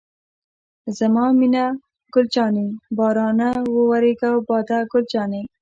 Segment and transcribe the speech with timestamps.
[0.97, 1.65] زما مینه
[2.13, 2.67] ګل جانې،
[2.97, 5.41] بارانه وورېږه او باده ګل جانې.